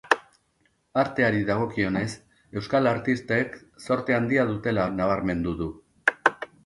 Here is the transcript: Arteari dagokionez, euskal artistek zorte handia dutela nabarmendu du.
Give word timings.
Arteari 1.01 1.41
dagokionez, 1.49 2.07
euskal 2.61 2.91
artistek 2.93 3.59
zorte 3.89 4.17
handia 4.19 4.47
dutela 4.53 4.87
nabarmendu 5.01 5.55
du. 5.61 5.69